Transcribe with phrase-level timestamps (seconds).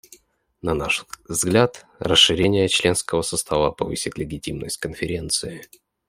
[0.63, 5.63] На наш взгляд, расширение членского состава повысит легитимность Конференции.